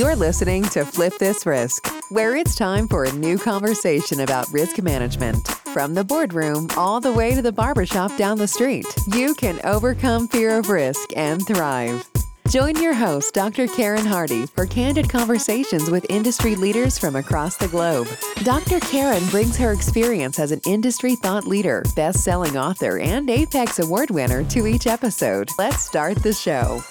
[0.00, 4.82] You're listening to Flip This Risk, where it's time for a new conversation about risk
[4.82, 5.46] management.
[5.74, 10.26] From the boardroom all the way to the barbershop down the street, you can overcome
[10.26, 12.08] fear of risk and thrive.
[12.48, 13.66] Join your host, Dr.
[13.66, 18.08] Karen Hardy, for candid conversations with industry leaders from across the globe.
[18.42, 18.80] Dr.
[18.80, 24.10] Karen brings her experience as an industry thought leader, best selling author, and Apex Award
[24.10, 25.50] winner to each episode.
[25.58, 26.82] Let's start the show.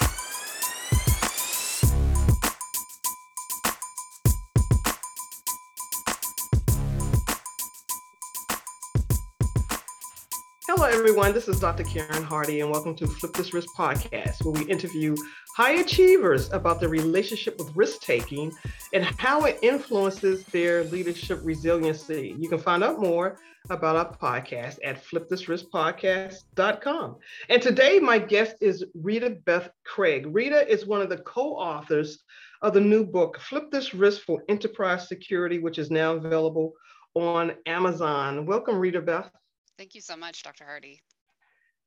[10.99, 11.33] Everyone.
[11.33, 11.85] This is Dr.
[11.85, 15.15] Karen Hardy, and welcome to Flip This Risk podcast, where we interview
[15.55, 18.51] high achievers about their relationship with risk taking
[18.93, 22.35] and how it influences their leadership resiliency.
[22.37, 23.37] You can find out more
[23.69, 27.15] about our podcast at flipthisriskpodcast.com.
[27.47, 30.27] And today, my guest is Rita Beth Craig.
[30.29, 32.25] Rita is one of the co authors
[32.61, 36.73] of the new book, Flip This Risk for Enterprise Security, which is now available
[37.15, 38.45] on Amazon.
[38.45, 39.31] Welcome, Rita Beth.
[39.79, 40.65] Thank you so much, Dr.
[40.65, 41.01] Hardy.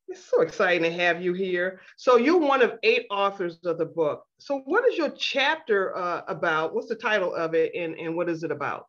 [0.07, 1.79] It's so exciting to have you here.
[1.95, 4.25] So you're one of eight authors of the book.
[4.39, 6.73] So what is your chapter uh, about?
[6.73, 8.87] What's the title of it and, and what is it about?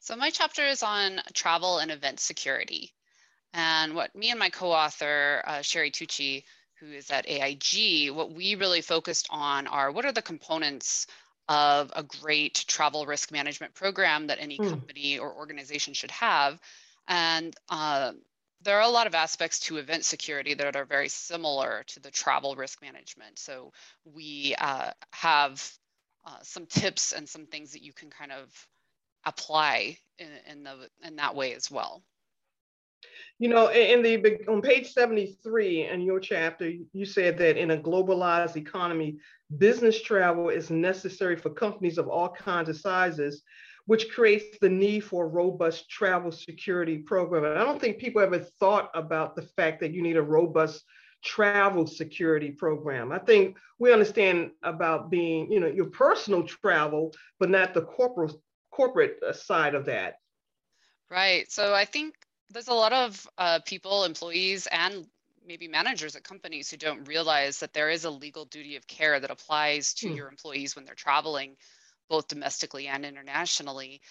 [0.00, 2.94] So my chapter is on travel and event security.
[3.52, 6.44] And what me and my co-author, uh, Sherry Tucci,
[6.80, 11.06] who is at AIG, what we really focused on are what are the components
[11.50, 14.70] of a great travel risk management program that any hmm.
[14.70, 16.58] company or organization should have
[17.12, 18.12] and uh,
[18.62, 22.10] there are a lot of aspects to event security that are very similar to the
[22.10, 23.38] travel risk management.
[23.38, 23.70] So
[24.04, 25.70] we uh, have
[26.24, 28.48] uh, some tips and some things that you can kind of
[29.26, 32.02] apply in, in, the, in that way as well.
[33.38, 37.76] You know, in the on page 73 in your chapter, you said that in a
[37.76, 39.18] globalized economy,
[39.58, 43.42] business travel is necessary for companies of all kinds of sizes
[43.86, 47.44] which creates the need for a robust travel security program.
[47.44, 50.84] And I don't think people ever thought about the fact that you need a robust
[51.22, 53.12] travel security program.
[53.12, 58.34] I think we understand about being, you know, your personal travel, but not the corporate
[58.70, 60.14] corporate uh, side of that.
[61.10, 61.50] Right.
[61.50, 62.14] So I think
[62.50, 65.06] there's a lot of uh, people, employees, and
[65.46, 69.20] maybe managers at companies who don't realize that there is a legal duty of care
[69.20, 70.16] that applies to hmm.
[70.16, 71.56] your employees when they're traveling
[72.12, 74.02] both domestically and internationally.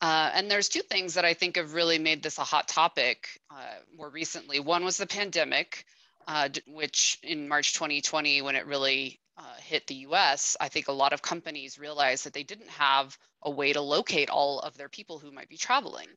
[0.00, 3.28] Uh, and there's two things that I think have really made this a hot topic
[3.48, 4.58] uh, more recently.
[4.58, 5.84] One was the pandemic,
[6.26, 10.92] uh, which in March 2020, when it really uh, hit the US, I think a
[10.92, 14.88] lot of companies realized that they didn't have a way to locate all of their
[14.88, 16.08] people who might be traveling.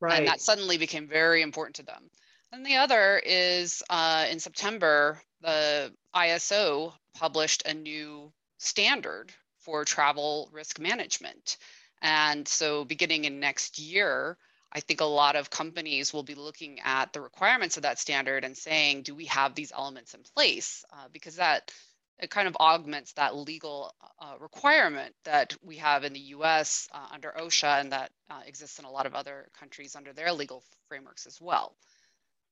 [0.00, 0.18] Right.
[0.18, 2.10] And that suddenly became very important to them.
[2.50, 9.32] And the other is uh, in September, the ISO published a new standard
[9.66, 11.58] for travel risk management.
[12.00, 14.38] And so, beginning in next year,
[14.72, 18.44] I think a lot of companies will be looking at the requirements of that standard
[18.44, 20.84] and saying, do we have these elements in place?
[20.92, 21.72] Uh, because that
[22.18, 27.06] it kind of augments that legal uh, requirement that we have in the US uh,
[27.12, 30.62] under OSHA and that uh, exists in a lot of other countries under their legal
[30.88, 31.74] frameworks as well.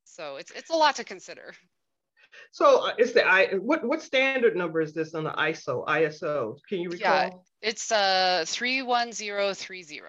[0.04, 1.54] So it's, it's a lot to consider.
[2.53, 6.56] So uh, it's the I what what standard number is this on the ISO ISO?
[6.69, 7.45] Can you recall?
[7.62, 10.00] Yeah, it's uh 31030.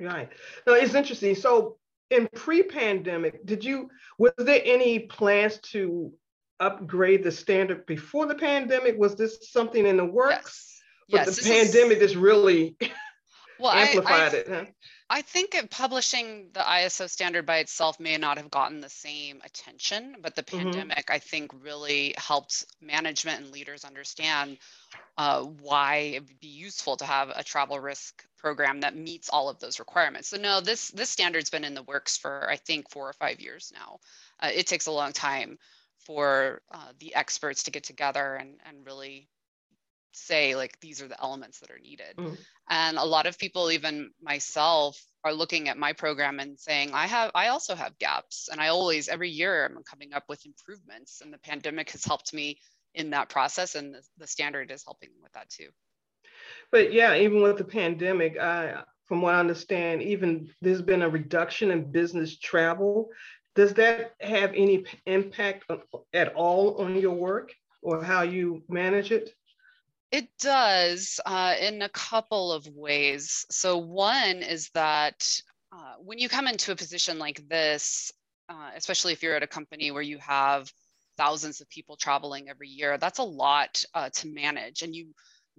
[0.00, 0.28] Right.
[0.66, 1.34] No, it's interesting.
[1.34, 1.78] So
[2.10, 6.12] in pre-pandemic, did you was there any plans to
[6.60, 8.98] upgrade the standard before the pandemic?
[8.98, 10.80] Was this something in the works?
[11.08, 11.26] Yes.
[11.26, 12.76] But yes, the pandemic is, just really
[13.58, 14.48] well, amplified I, it.
[14.48, 14.64] Huh?
[15.10, 20.16] I think publishing the ISO standard by itself may not have gotten the same attention,
[20.20, 20.70] but the mm-hmm.
[20.70, 24.58] pandemic, I think, really helped management and leaders understand
[25.18, 29.48] uh, why it would be useful to have a travel risk program that meets all
[29.50, 30.28] of those requirements.
[30.28, 33.40] So no, this this standard's been in the works for I think four or five
[33.40, 33.98] years now.
[34.40, 35.58] Uh, it takes a long time
[35.98, 39.28] for uh, the experts to get together and and really
[40.16, 42.16] say like these are the elements that are needed.
[42.16, 42.36] Mm.
[42.70, 47.06] and a lot of people even myself are looking at my program and saying i
[47.06, 51.20] have i also have gaps and i always every year i'm coming up with improvements.
[51.20, 52.58] And the pandemic has helped me
[52.94, 55.68] in that process and the, the standard is helping with that too.
[56.70, 61.08] But yeah even with the pandemic I, from what i understand even there's been a
[61.08, 63.10] reduction in business travel.
[63.54, 65.70] Does that have any impact
[66.12, 69.30] at all on your work or how you manage it
[70.14, 73.44] it does uh, in a couple of ways.
[73.50, 75.28] So, one is that
[75.72, 78.12] uh, when you come into a position like this,
[78.48, 80.70] uh, especially if you're at a company where you have
[81.16, 84.82] thousands of people traveling every year, that's a lot uh, to manage.
[84.82, 85.08] And you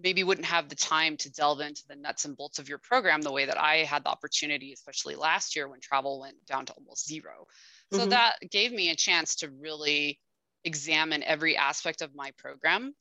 [0.01, 3.21] maybe wouldn't have the time to delve into the nuts and bolts of your program
[3.21, 6.73] the way that I had the opportunity, especially last year when travel went down to
[6.73, 7.45] almost zero.
[7.91, 8.09] So mm-hmm.
[8.11, 10.17] that gave me a chance to really
[10.63, 12.93] examine every aspect of my program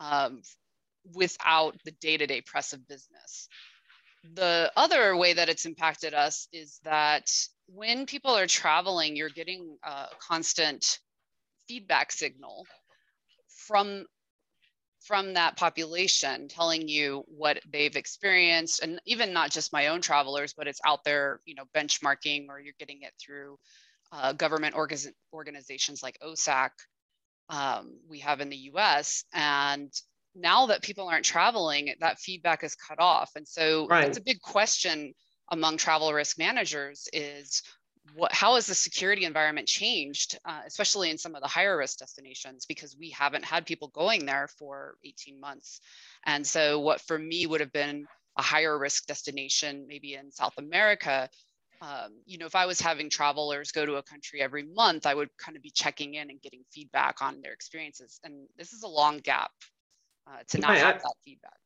[0.00, 0.42] um,
[1.14, 3.48] without the day to day press of business.
[4.34, 7.30] The other way that it's impacted us is that
[7.66, 10.98] when people are traveling, you're getting a constant
[11.68, 12.66] feedback signal
[13.48, 14.06] from
[15.04, 20.54] from that population telling you what they've experienced and even not just my own travelers
[20.56, 23.58] but it's out there you know benchmarking or you're getting it through
[24.12, 24.94] uh, government org-
[25.32, 26.70] organizations like osac
[27.48, 29.90] um, we have in the us and
[30.34, 34.08] now that people aren't traveling that feedback is cut off and so right.
[34.08, 35.12] it's a big question
[35.50, 37.62] among travel risk managers is
[38.14, 41.98] what, how has the security environment changed, uh, especially in some of the higher risk
[41.98, 45.80] destinations, because we haven't had people going there for 18 months.
[46.26, 48.06] And so, what for me would have been
[48.36, 51.28] a higher risk destination, maybe in South America,
[51.82, 55.14] um, you know, if I was having travelers go to a country every month, I
[55.14, 58.20] would kind of be checking in and getting feedback on their experiences.
[58.22, 59.50] And this is a long gap
[60.26, 61.58] uh, to not have that feedback.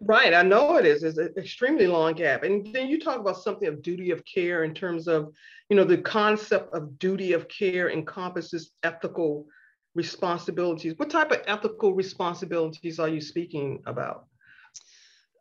[0.00, 1.02] Right, I know it is.
[1.02, 2.44] It's an extremely long gap.
[2.44, 5.32] And then you talk about something of duty of care in terms of,
[5.68, 9.46] you know, the concept of duty of care encompasses ethical
[9.94, 10.94] responsibilities.
[10.96, 14.26] What type of ethical responsibilities are you speaking about?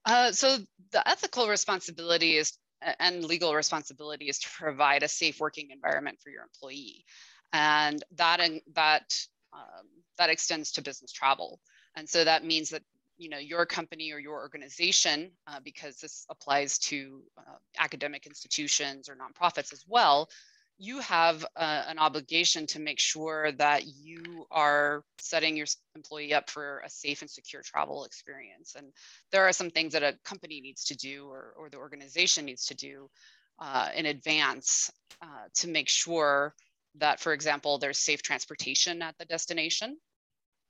[0.05, 0.57] Uh, so
[0.91, 2.53] the ethical responsibility is
[2.99, 7.05] and legal responsibility is to provide a safe working environment for your employee,
[7.53, 9.13] and that and that
[9.53, 9.85] um,
[10.17, 11.59] that extends to business travel.
[11.95, 12.83] And so that means that
[13.17, 19.09] you know your company or your organization uh, because this applies to uh, academic institutions
[19.09, 20.27] or nonprofits as well
[20.81, 26.49] you have uh, an obligation to make sure that you are setting your employee up
[26.49, 28.73] for a safe and secure travel experience.
[28.75, 28.87] And
[29.31, 32.65] there are some things that a company needs to do or, or the organization needs
[32.65, 33.11] to do
[33.59, 34.89] uh, in advance
[35.21, 36.55] uh, to make sure
[36.95, 39.97] that for example there's safe transportation at the destination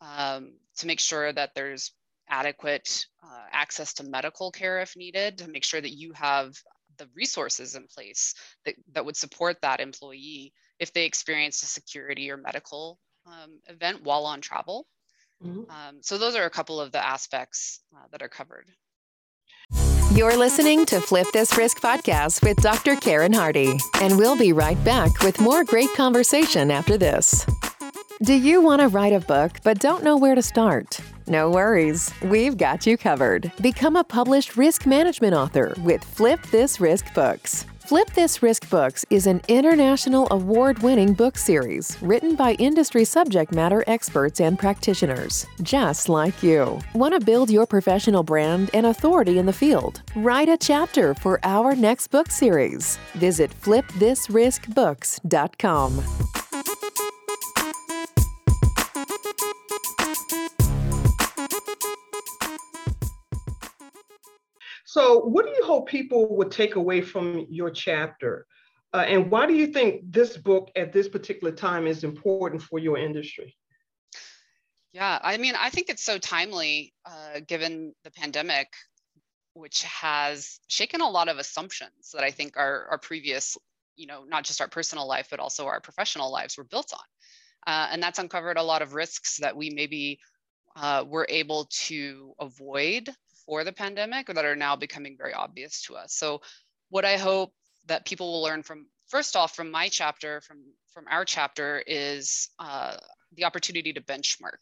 [0.02, 1.92] um, to make sure that there's
[2.30, 6.54] adequate uh, access to medical care if needed to make sure that you have
[6.98, 8.34] the resources in place
[8.66, 14.04] that, that would support that employee if they experience a security or medical um, event
[14.04, 14.88] while on travel.
[15.44, 15.70] Mm-hmm.
[15.70, 18.70] Um, so those are a couple of the aspects uh, that are covered.
[20.14, 22.98] You're listening to Flip This Risk podcast with Dr.
[22.98, 27.46] Karen Hardy, and we'll be right back with more great conversation after this.
[28.24, 31.00] Do you want to write a book but don't know where to start?
[31.26, 33.52] No worries, we've got you covered.
[33.62, 37.66] Become a published risk management author with Flip This Risk Books.
[37.80, 43.56] Flip This Risk Books is an international award winning book series written by industry subject
[43.56, 46.80] matter experts and practitioners, just like you.
[46.94, 50.04] Want to build your professional brand and authority in the field?
[50.16, 52.98] Write a chapter for our next book series.
[53.16, 56.04] Visit flipthisriskbooks.com.
[64.92, 68.46] So, what do you hope people would take away from your chapter?
[68.94, 72.78] Uh, and why do you think this book at this particular time is important for
[72.78, 73.56] your industry?
[74.92, 78.68] Yeah, I mean, I think it's so timely uh, given the pandemic,
[79.54, 83.58] which has shaken a lot of assumptions that I think our, our previous,
[83.96, 87.74] you know, not just our personal life, but also our professional lives were built on.
[87.74, 90.20] Uh, and that's uncovered a lot of risks that we maybe
[90.76, 93.10] uh, were able to avoid
[93.42, 96.14] before the pandemic or that are now becoming very obvious to us.
[96.14, 96.42] So
[96.90, 97.54] what I hope
[97.88, 100.60] that people will learn from first off from my chapter from
[100.94, 102.98] from our chapter is uh,
[103.36, 104.60] the opportunity to benchmark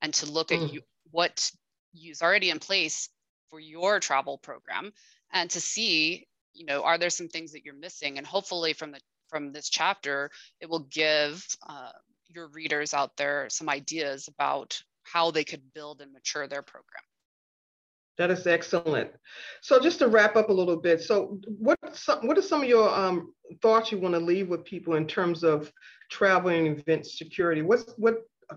[0.00, 0.64] and to look mm.
[0.64, 1.50] at you, what
[1.94, 3.08] is already in place
[3.50, 4.92] for your travel program
[5.32, 8.92] and to see you know are there some things that you're missing and hopefully from
[8.92, 11.90] the from this chapter it will give uh,
[12.28, 17.02] your readers out there some ideas about how they could build and mature their program
[18.18, 19.10] that is excellent.
[19.62, 22.68] So just to wrap up a little bit, so what some, what are some of
[22.68, 25.72] your um, thoughts you want to leave with people in terms of
[26.10, 27.62] travel and event security?
[27.62, 28.18] What's what
[28.50, 28.56] uh,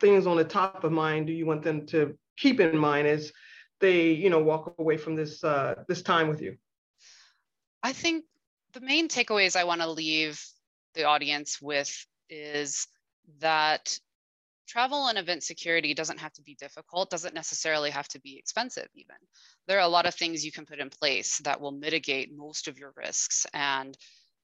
[0.00, 3.32] things on the top of mind do you want them to keep in mind as
[3.80, 6.56] they you know walk away from this uh, this time with you?
[7.82, 8.24] I think
[8.72, 10.40] the main takeaways I want to leave
[10.94, 12.86] the audience with is
[13.40, 13.98] that
[14.66, 18.88] travel and event security doesn't have to be difficult, doesn't necessarily have to be expensive
[18.94, 19.16] even.
[19.66, 22.68] There are a lot of things you can put in place that will mitigate most
[22.68, 23.46] of your risks.
[23.52, 23.96] And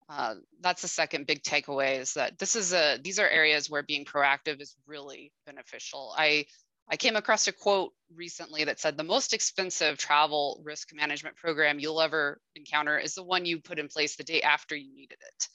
[0.08, 3.82] uh, that's the second big takeaway is that this is a, these are areas where
[3.82, 6.14] being proactive is really beneficial.
[6.16, 6.46] I
[6.92, 11.78] I came across a quote recently that said the most expensive travel risk management program
[11.78, 15.18] you'll ever encounter is the one you put in place the day after you needed
[15.20, 15.48] it.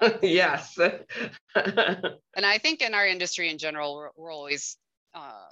[0.22, 0.76] Yes.
[1.54, 4.76] and I think in our industry in general, we're, we're always
[5.14, 5.48] uh,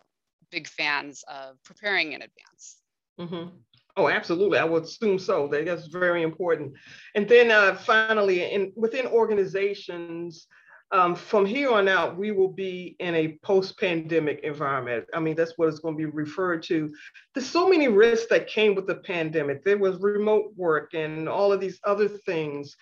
[0.50, 2.76] big fans of preparing in advance.
[3.20, 3.56] Mm-hmm.
[3.96, 4.58] Oh, absolutely.
[4.58, 5.48] I would assume so.
[5.48, 6.72] That's very important.
[7.14, 10.46] And then uh, finally, in within organizations,
[10.92, 15.06] um, from here on out, we will be in a post-pandemic environment.
[15.14, 16.92] I mean, that's what it's going to be referred to.
[17.34, 19.64] There's so many risks that came with the pandemic.
[19.64, 22.76] There was remote work and all of these other things.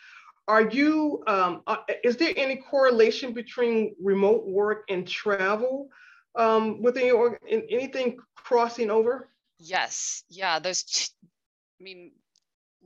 [0.49, 1.23] Are you?
[1.27, 5.89] Um, uh, is there any correlation between remote work and travel
[6.35, 9.29] um, within your anything crossing over?
[9.59, 10.25] Yes.
[10.29, 10.59] Yeah.
[10.59, 10.83] Those.
[10.83, 11.13] T-
[11.81, 12.13] I mean,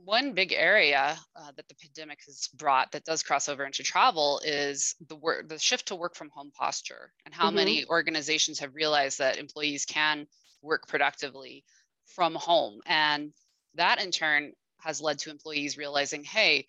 [0.05, 4.39] one big area uh, that the pandemic has brought that does cross over into travel
[4.45, 7.55] is the work, the shift to work from home posture, and how mm-hmm.
[7.55, 10.27] many organizations have realized that employees can
[10.61, 11.63] work productively
[12.05, 13.33] from home, and
[13.73, 16.67] that in turn has led to employees realizing, hey,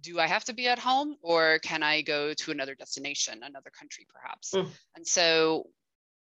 [0.00, 3.70] do I have to be at home, or can I go to another destination, another
[3.70, 4.52] country, perhaps?
[4.52, 4.68] Mm.
[4.96, 5.68] And so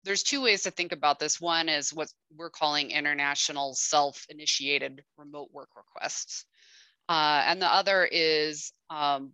[0.04, 1.42] there's two ways to think about this.
[1.42, 6.46] One is what we're calling international self-initiated remote work requests.
[7.10, 9.34] Uh, and the other is um,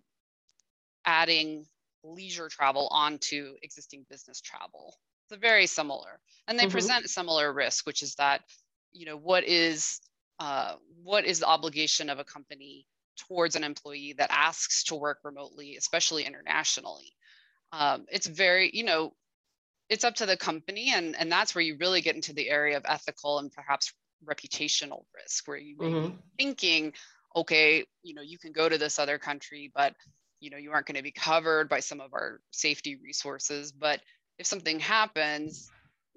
[1.05, 1.65] adding
[2.03, 4.95] leisure travel onto existing business travel.
[5.29, 6.19] It's very similar.
[6.47, 6.71] And they mm-hmm.
[6.71, 8.41] present similar risk, which is that,
[8.93, 9.99] you know, what is
[10.39, 12.85] uh, what is the obligation of a company
[13.17, 17.13] towards an employee that asks to work remotely, especially internationally?
[17.71, 19.13] Um, it's very, you know,
[19.89, 22.77] it's up to the company and and that's where you really get into the area
[22.77, 23.93] of ethical and perhaps
[24.25, 26.15] reputational risk where you mm-hmm.
[26.37, 26.93] thinking
[27.35, 29.93] okay you know you can go to this other country but
[30.39, 33.99] you know you aren't going to be covered by some of our safety resources but
[34.39, 35.69] if something happens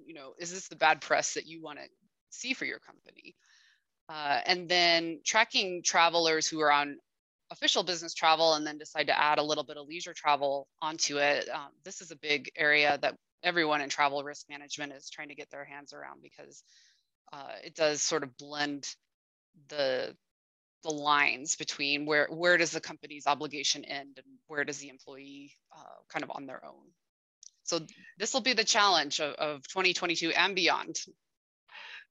[0.03, 1.85] you know is this the bad press that you want to
[2.29, 3.35] see for your company
[4.09, 6.97] uh, and then tracking travelers who are on
[7.51, 11.17] official business travel and then decide to add a little bit of leisure travel onto
[11.17, 11.47] it.
[11.49, 15.35] Um, this is a big area that everyone in travel risk management is trying to
[15.35, 16.63] get their hands around because
[17.31, 18.87] uh, it does sort of blend
[19.69, 20.15] the
[20.83, 25.51] the lines between where where does the company's obligation end and where does the employee
[25.75, 26.91] uh, kind of on their own.
[27.63, 27.79] So
[28.17, 30.97] this will be the challenge of, of 2022 and beyond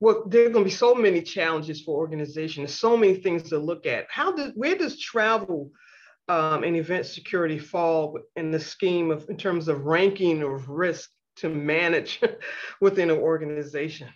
[0.00, 3.58] well there are going to be so many challenges for organizations so many things to
[3.58, 5.70] look at how does where does travel
[6.28, 11.10] um, and event security fall in the scheme of in terms of ranking of risk
[11.36, 12.20] to manage
[12.80, 14.08] within an organization?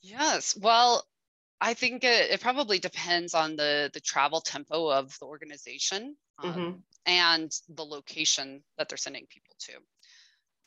[0.00, 0.56] Yes.
[0.60, 1.06] Well,
[1.60, 6.52] I think it, it, probably depends on the the travel tempo of the organization um,
[6.52, 6.70] mm-hmm.
[7.06, 9.72] and the location that they're sending people to.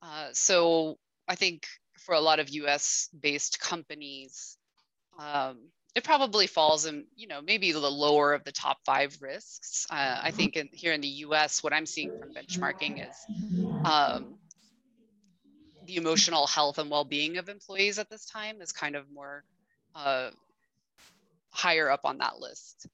[0.02, 1.66] Uh, so I think
[2.06, 3.10] for a lot of U.S.
[3.20, 4.58] based companies,
[5.20, 5.58] um,
[5.96, 9.88] it probably falls in you know maybe the lower of the top five risks.
[9.90, 13.16] Uh, I think in, here in the U.S., what I'm seeing from benchmarking is
[13.86, 14.36] um,
[15.86, 19.44] the emotional health and well-being of employees at this time is kind of more
[19.96, 20.30] uh,
[21.52, 22.88] higher up on that list.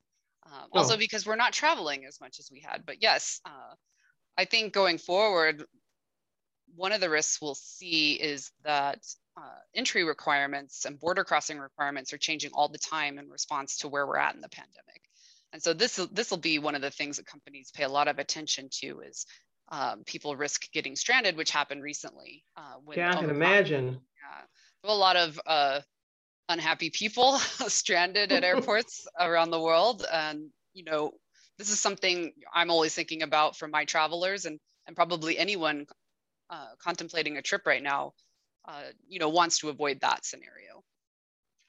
[0.46, 0.80] Um, oh.
[0.80, 2.84] Also because we're not traveling as much as we had.
[2.86, 3.76] But yes, uh,
[4.38, 5.66] I think going forward,
[6.76, 9.00] one of the risks we'll see is that
[9.38, 13.88] uh, entry requirements and border crossing requirements are changing all the time in response to
[13.88, 15.02] where we're at in the pandemic.
[15.54, 18.08] And so this this will be one of the things that companies pay a lot
[18.08, 19.26] of attention to is
[19.70, 22.44] um, people risk getting stranded, which happened recently.
[22.56, 23.88] Uh, yeah, I can imagine.
[23.88, 25.82] Yeah, a lot of uh,
[26.50, 27.38] unhappy people
[27.68, 31.12] stranded at airports around the world, and you know,
[31.58, 35.86] this is something I'm always thinking about for my travelers, and and probably anyone
[36.52, 38.14] uh, contemplating a trip right now,
[38.68, 40.84] uh, you know, wants to avoid that scenario.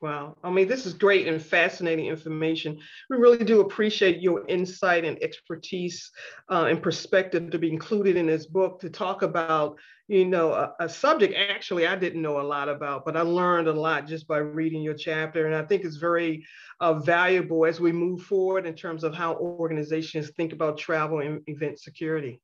[0.03, 0.37] Wow.
[0.43, 2.81] I mean, this is great and fascinating information.
[3.09, 6.11] We really do appreciate your insight and expertise
[6.51, 10.75] uh, and perspective to be included in this book to talk about, you know, a,
[10.81, 14.27] a, subject actually I didn't know a lot about, but I learned a lot just
[14.27, 15.47] by reading your chapter.
[15.47, 16.45] And I think it's very
[16.81, 21.43] uh, valuable as we move forward in terms of how organizations think about travel and
[21.47, 22.41] event security.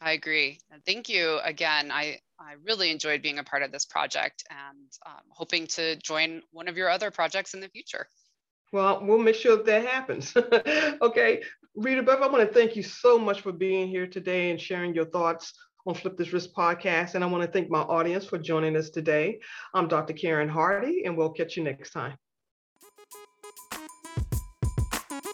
[0.00, 0.60] I agree.
[0.86, 1.90] Thank you again.
[1.90, 6.42] I, I really enjoyed being a part of this project and um, hoping to join
[6.52, 8.06] one of your other projects in the future.
[8.72, 10.34] Well, we'll make sure that happens.
[11.02, 11.42] okay,
[11.74, 14.94] Rita Beth, I want to thank you so much for being here today and sharing
[14.94, 15.52] your thoughts
[15.86, 17.14] on Flip This Risk podcast.
[17.14, 19.40] And I want to thank my audience for joining us today.
[19.74, 20.12] I'm Dr.
[20.12, 22.16] Karen Hardy, and we'll catch you next time.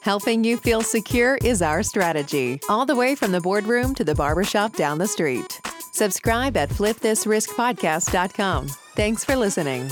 [0.04, 4.14] Helping you feel secure is our strategy, all the way from the boardroom to the
[4.14, 5.62] barbershop down the street.
[5.92, 8.68] Subscribe at flipthisriskpodcast.com.
[8.68, 9.90] Thanks for listening.